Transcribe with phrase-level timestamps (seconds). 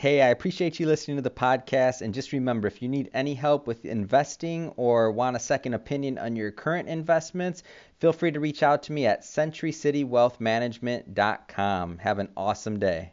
[0.00, 2.00] Hey, I appreciate you listening to the podcast.
[2.00, 6.16] And just remember if you need any help with investing or want a second opinion
[6.16, 7.62] on your current investments,
[7.98, 11.98] feel free to reach out to me at centurycitywealthmanagement.com.
[11.98, 13.12] Have an awesome day.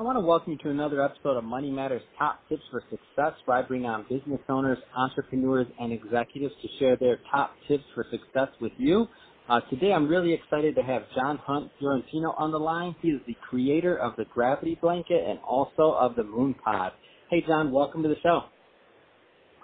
[0.00, 3.38] I want to welcome you to another episode of Money Matters Top Tips for Success,
[3.44, 8.06] where I bring on business owners, entrepreneurs, and executives to share their top tips for
[8.10, 9.06] success with you.
[9.46, 12.96] Uh, today, I'm really excited to have John Hunt Fiorentino on the line.
[13.02, 16.92] He is the creator of the Gravity Blanket and also of the Moon Pod.
[17.28, 18.44] Hey, John, welcome to the show.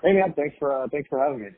[0.03, 1.49] Hey, man, thanks for uh, thanks for having me.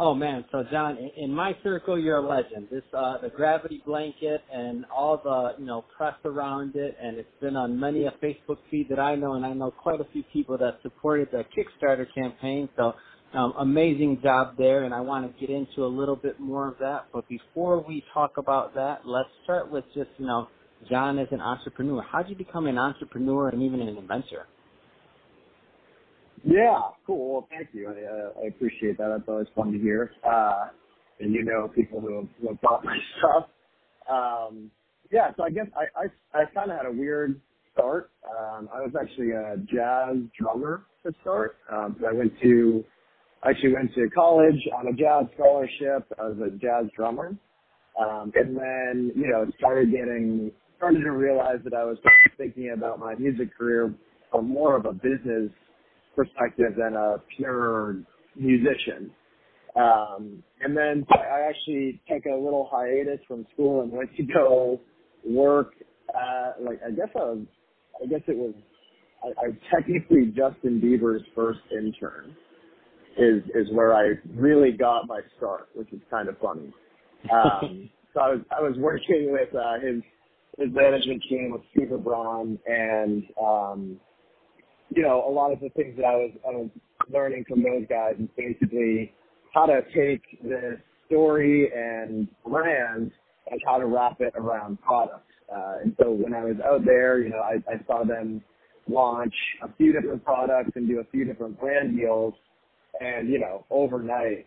[0.00, 2.68] Oh man, so John, in my circle, you're a legend.
[2.70, 7.28] This, uh, the gravity blanket and all the, you know, press around it, and it's
[7.40, 10.22] been on many a Facebook feed that I know, and I know quite a few
[10.32, 12.68] people that supported the Kickstarter campaign.
[12.76, 12.92] So,
[13.34, 16.78] um, amazing job there, and I want to get into a little bit more of
[16.78, 17.06] that.
[17.12, 20.46] But before we talk about that, let's start with just, you know,
[20.88, 22.04] John as an entrepreneur.
[22.08, 24.46] How did you become an entrepreneur and even an inventor?
[26.44, 27.32] Yeah, cool.
[27.34, 27.88] Well, thank you.
[27.88, 29.08] I, uh, I appreciate that.
[29.08, 30.12] That's always fun to hear.
[30.28, 30.68] Uh,
[31.20, 33.46] and you know people who have, who have bought my stuff.
[34.10, 34.70] Um,
[35.12, 36.02] yeah, so I guess I,
[36.36, 37.40] I, I kind of had a weird
[37.74, 38.10] start.
[38.28, 41.56] Um, I was actually a jazz drummer to start.
[41.72, 42.84] Um, so I went to,
[43.44, 47.36] I actually went to college on a jazz scholarship as a jazz drummer.
[48.00, 51.98] Um, and then, you know, started getting, started to realize that I was
[52.38, 53.94] thinking about my music career
[54.32, 55.50] from more of a business
[56.18, 57.96] perspective than a pure
[58.36, 59.10] musician.
[59.76, 64.80] Um, and then I actually took a little hiatus from school and went to go
[65.24, 65.74] work
[66.10, 67.46] at, like, I guess I was,
[68.02, 68.54] I guess it was,
[69.22, 72.34] I, I technically Justin Bieber's first intern
[73.16, 76.72] is, is where I really got my start, which is kind of funny.
[77.32, 80.02] Um, so I was, I was working with, uh, his,
[80.58, 84.00] his management team with Steve Braun and, um,
[84.90, 86.70] you know, a lot of the things that I was,
[87.10, 89.12] learning from those guys is basically
[89.54, 93.10] how to take the story and brand
[93.50, 95.32] and how to wrap it around products.
[95.50, 98.42] Uh, and so when I was out there, you know, I, I saw them
[98.88, 102.34] launch a few different products and do a few different brand deals.
[103.00, 104.46] And, you know, overnight,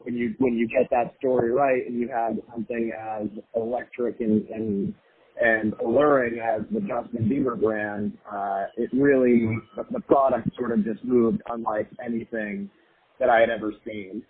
[0.00, 4.48] when you, when you get that story right and you have something as electric and,
[4.48, 4.94] and
[5.40, 11.04] and alluring as the Justin Bieber brand, uh, it really, the, product sort of just
[11.04, 12.70] moved unlike anything
[13.18, 14.22] that I had ever seen.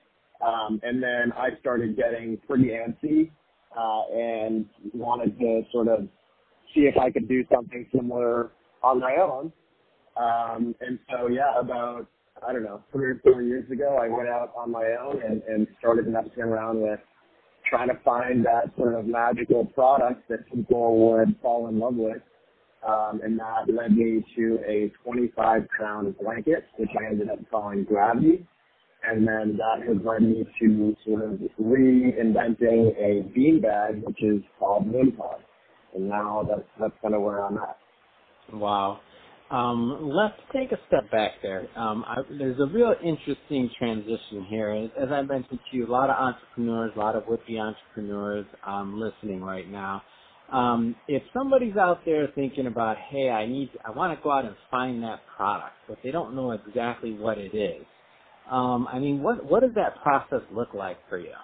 [0.45, 3.31] Um, and then I started getting pretty antsy,
[3.77, 6.09] uh, and wanted to sort of
[6.75, 9.53] see if I could do something similar on my own.
[10.17, 12.07] Um, and so yeah, about,
[12.47, 15.43] I don't know, three or four years ago, I went out on my own and,
[15.43, 17.01] and started messing around with
[17.69, 22.23] trying to find that sort of magical product that people would fall in love with.
[22.87, 27.85] Um, and that led me to a 25 pound blanket, which I ended up calling
[27.85, 28.47] Gravity.
[29.07, 34.43] And then that has led me to sort of reinventing a bean bag, which is
[34.59, 35.43] called Moon Pod.
[35.95, 37.79] And now that's, that's kind of where I'm at.
[38.53, 39.01] Wow.
[39.51, 41.69] Um, let's take a step back there.
[41.79, 44.91] Um, I, there's a real interesting transition here.
[44.99, 49.01] As I mentioned to you, a lot of entrepreneurs, a lot of would-be entrepreneurs um,
[49.01, 50.03] listening right now.
[50.53, 54.47] Um, if somebody's out there thinking about, hey, I need, I want to go out
[54.47, 57.87] and find that product, but they don't know exactly what it is.
[58.51, 61.35] Um, I mean, what what does that process look like for you?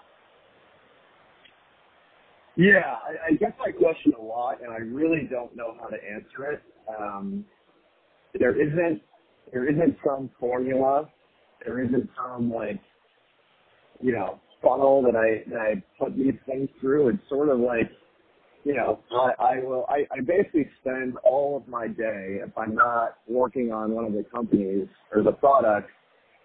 [2.56, 5.96] Yeah, I, I get that question a lot, and I really don't know how to
[5.96, 6.62] answer it.
[8.38, 9.02] There isn't
[9.52, 11.08] there isn't some formula.
[11.64, 12.80] There isn't some like
[14.00, 17.08] you know funnel that I that I put these things through.
[17.08, 17.90] It's sort of like
[18.64, 22.74] you know I, I will I, I basically spend all of my day if I'm
[22.74, 25.92] not working on one of the companies or the products.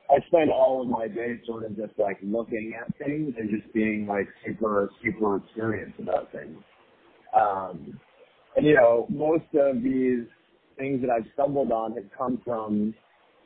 [0.10, 3.74] I spend all of my day sort of just like looking at things and just
[3.74, 6.58] being like super super experienced about things.
[7.40, 8.00] Um,
[8.56, 10.26] and you know most of these
[10.78, 12.94] things that I've stumbled on have come from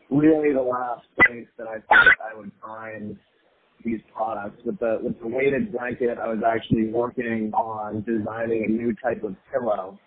[0.09, 3.17] really the last place that I thought I would find
[3.85, 4.61] these products.
[4.65, 9.23] With the with the weighted blanket, I was actually working on designing a new type
[9.23, 9.99] of pillow,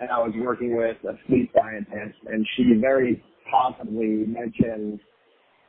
[0.00, 5.00] and I was working with a sleep scientist, and she very possibly mentioned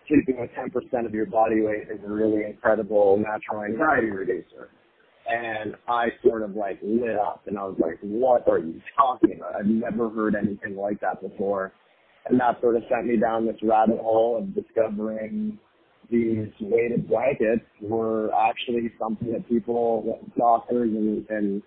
[0.07, 4.69] sleeping with 10% of your body weight is a really incredible natural anxiety reducer.
[5.29, 9.37] And I sort of like lit up and I was like, what are you talking
[9.37, 9.55] about?
[9.55, 11.71] I've never heard anything like that before.
[12.29, 15.57] And that sort of sent me down this rabbit hole of discovering
[16.09, 21.61] these weighted blankets were actually something that people, doctors and, and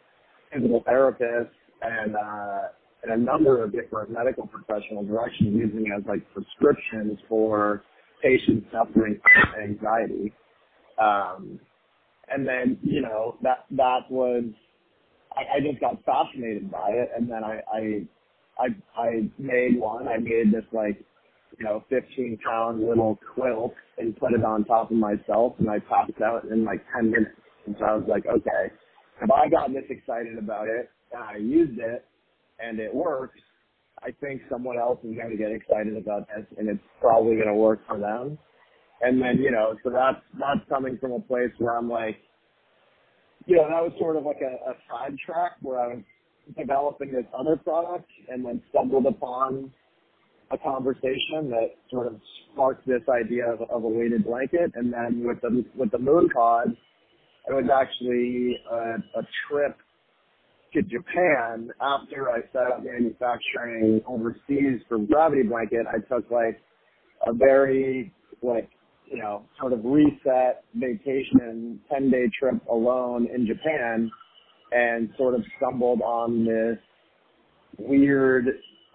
[0.52, 1.48] physical therapists
[1.82, 2.68] and, uh,
[3.02, 7.82] and a number of different medical professionals are actually using as like prescriptions for
[8.22, 10.32] patients suffering from anxiety.
[11.00, 11.60] Um,
[12.28, 14.44] and then, you know, that, that was,
[15.36, 17.10] I, I just got fascinated by it.
[17.16, 18.06] And then I, I,
[18.58, 20.08] I, I made one.
[20.08, 21.02] I made this like,
[21.58, 25.78] you know, 15 pound little quilt and put it on top of myself and I
[25.80, 27.30] passed out in like 10 minutes.
[27.66, 28.72] And so I was like, okay,
[29.22, 32.04] if I got this excited about it and I used it
[32.58, 33.38] and it works,
[34.02, 37.48] I think someone else is going to get excited about this and it's probably going
[37.48, 38.38] to work for them.
[39.04, 42.16] And then, you know, so that's, that's coming from a place where I'm like,
[43.46, 46.02] you know, that was sort of like a, a side track where I was
[46.56, 49.70] developing this other product and then stumbled upon
[50.50, 52.18] a conversation that sort of
[52.52, 54.72] sparked this idea of, of a weighted blanket.
[54.74, 56.68] And then with the, with the moon pod,
[57.46, 59.76] it was actually a, a trip
[60.72, 65.86] to Japan after I set up manufacturing overseas for Gravity Blanket.
[65.86, 66.60] I took like
[67.26, 68.12] a very
[68.42, 68.68] like
[69.06, 74.10] you know sort of reset vacation, ten day trip alone in Japan,
[74.72, 76.78] and sort of stumbled on this
[77.78, 78.46] weird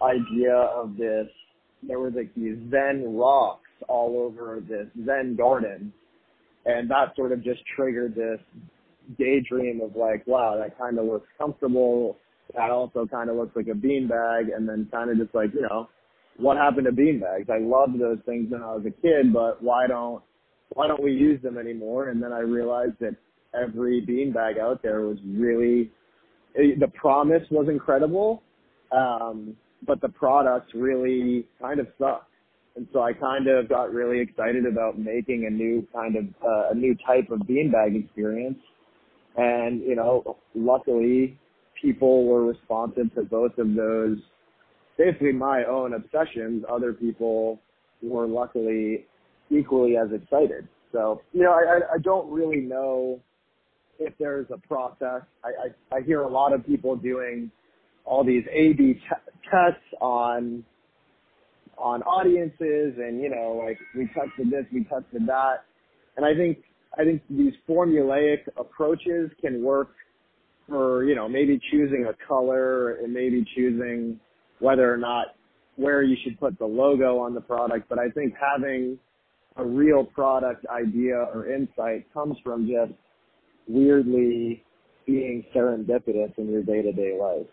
[0.02, 1.26] idea of this.
[1.82, 5.92] There was like these Zen rocks all over this Zen garden,
[6.66, 8.40] and that sort of just triggered this
[9.18, 12.16] daydream of like, wow, that kind of looks comfortable.
[12.54, 15.62] That also kind of looks like a beanbag, and then kind of just like, you
[15.62, 15.88] know,
[16.40, 17.50] what happened to beanbags?
[17.50, 20.22] I loved those things when I was a kid, but why don't
[20.70, 22.10] why don't we use them anymore?
[22.10, 23.16] And then I realized that
[23.54, 25.90] every beanbag out there was really
[26.54, 28.42] the promise was incredible,
[28.92, 29.56] um,
[29.86, 32.26] but the product really kind of sucked.
[32.76, 36.70] And so I kind of got really excited about making a new kind of uh,
[36.70, 38.58] a new type of beanbag experience
[39.36, 41.38] and, you know, luckily
[41.80, 44.18] people were responsive to both of those,
[45.00, 46.62] basically my own obsessions.
[46.70, 47.58] Other people
[48.02, 49.06] were luckily
[49.50, 50.68] equally as excited.
[50.92, 53.20] So, you know, I, I don't really know
[53.98, 55.22] if there's a process.
[55.42, 57.50] I, I, I hear a lot of people doing
[58.04, 59.00] all these A/B t-
[59.50, 60.64] tests on
[61.78, 65.64] on audiences, and you know, like we tested this, we tested that,
[66.16, 66.58] and I think
[66.98, 69.90] I think these formulaic approaches can work
[70.68, 74.18] for, you know, maybe choosing a color and maybe choosing
[74.60, 75.28] whether or not
[75.76, 77.88] where you should put the logo on the product.
[77.88, 78.98] But I think having
[79.56, 82.92] a real product idea or insight comes from just
[83.68, 84.64] weirdly
[85.06, 87.46] being serendipitous in your day to day life.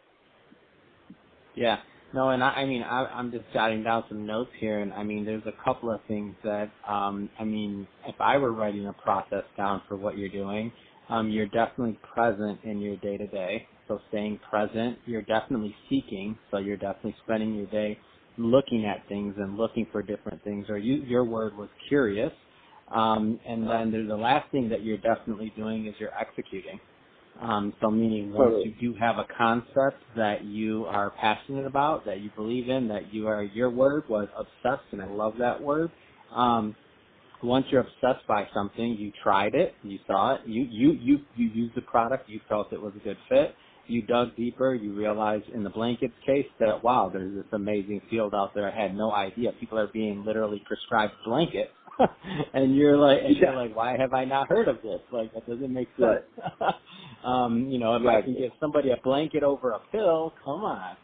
[1.55, 1.79] Yeah,
[2.13, 5.03] no, and I, I mean, I, I'm just jotting down some notes here, and I
[5.03, 8.93] mean, there's a couple of things that, um, I mean, if I were writing a
[8.93, 10.71] process down for what you're doing,
[11.09, 13.67] um, you're definitely present in your day to day.
[13.87, 16.37] So staying present, you're definitely seeking.
[16.51, 17.99] So you're definitely spending your day
[18.37, 20.67] looking at things and looking for different things.
[20.69, 22.33] Or you, your word was curious.
[22.93, 26.79] Um, and then the last thing that you're definitely doing is you're executing.
[27.41, 28.75] Um, so meaning once totally.
[28.79, 33.13] you do have a concept that you are passionate about, that you believe in, that
[33.13, 35.91] you are, your word was obsessed, and I love that word.
[36.31, 36.75] Um,
[37.43, 41.47] once you're obsessed by something, you tried it, you saw it, you, you, you, you
[41.49, 43.55] used the product, you felt it was a good fit,
[43.87, 48.33] you dug deeper, you realize in the blankets case that wow, there's this amazing field
[48.33, 48.71] out there.
[48.71, 49.51] I had no idea.
[49.59, 51.71] People are being literally prescribed blankets
[52.53, 54.99] and you're like, and you're like, why have I not heard of this?
[55.11, 56.23] Like, that doesn't make sense.
[57.23, 58.19] Um, you know, if right.
[58.19, 60.95] I can give somebody a blanket over a pill, come on.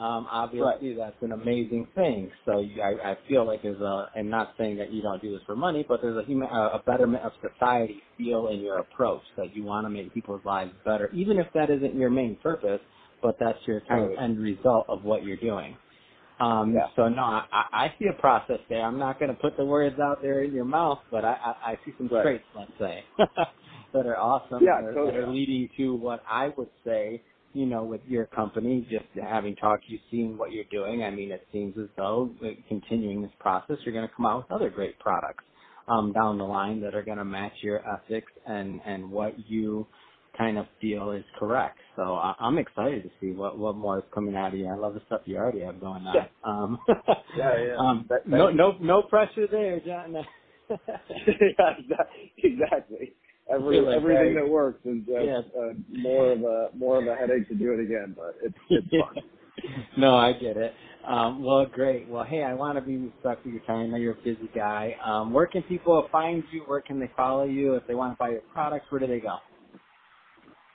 [0.00, 0.98] Um, obviously, right.
[0.98, 2.32] that's an amazing thing.
[2.46, 5.32] So you, I, I feel like there's a, and not saying that you don't do
[5.32, 8.80] this for money, but there's a human, a, a betterment of society feel in your
[8.80, 12.38] approach that you want to make people's lives better, even if that isn't your main
[12.42, 12.80] purpose,
[13.22, 15.78] but that's your kind of end result of what you're doing.
[16.40, 16.88] Um, yeah.
[16.96, 18.82] So no, I, I see a process there.
[18.84, 21.70] I'm not going to put the words out there in your mouth, but I, I,
[21.72, 22.22] I see some right.
[22.22, 24.66] traits, let's say, that are awesome.
[24.66, 25.12] Yeah, that, totally.
[25.12, 27.22] that are leading to what I would say,
[27.54, 31.04] you know, with your company, just having talked you, seeing what you're doing.
[31.04, 32.30] I mean, it seems as though
[32.68, 35.44] continuing this process, you're going to come out with other great products
[35.88, 39.86] um, down the line that are going to match your ethics and and what you
[40.38, 41.78] kind of feel is correct.
[41.96, 44.68] So I, I'm excited to see what what more is coming out of you.
[44.68, 46.14] I love the stuff you already have going on.
[46.16, 46.26] Yeah.
[46.44, 46.78] Um,
[47.36, 47.76] yeah, yeah.
[47.78, 50.14] Um, no, no, no pressure there, John.
[50.70, 52.04] yeah,
[52.38, 53.14] exactly.
[53.52, 55.40] Every like everything that works is just yeah.
[55.58, 58.86] uh, more of a more of a headache to do it again, but it's it's
[58.90, 59.24] fun.
[59.96, 60.72] no, I get it.
[61.06, 62.08] Um, well, great.
[62.08, 63.80] Well, hey, I want to be respectful of your time.
[63.80, 64.94] I know you're a busy guy.
[65.04, 66.62] Um, where can people find you?
[66.66, 67.74] Where can they follow you?
[67.74, 69.38] If they want to buy your products, where do they go?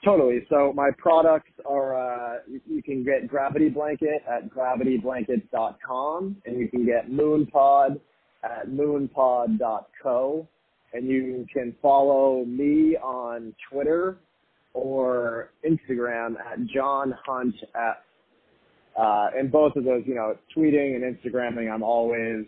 [0.04, 0.46] Totally.
[0.50, 6.68] So my products are, uh, you, you can get Gravity Blanket at gravityblankets.com and you
[6.68, 8.00] can get Moon Moonpod
[8.44, 10.48] at moonpod.co
[10.96, 14.18] and you can follow me on Twitter
[14.74, 18.02] or Instagram at John Hunt at
[18.98, 22.46] uh, and both of those, you know, tweeting and Instagramming, I'm always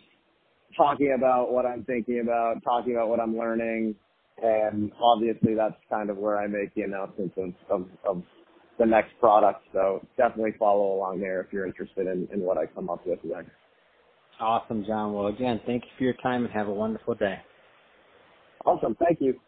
[0.76, 3.94] talking about what I'm thinking about, talking about what I'm learning,
[4.42, 8.22] and obviously that's kind of where I make the announcements of, of, of
[8.78, 9.60] the next product.
[9.74, 13.18] So definitely follow along there if you're interested in, in what I come up with
[13.24, 13.50] next.
[14.40, 15.12] Awesome, John.
[15.12, 17.38] Well, again, thank you for your time and have a wonderful day.
[18.66, 18.96] Awesome.
[18.96, 19.40] Thank you.